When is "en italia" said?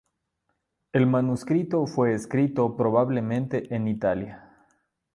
3.75-4.49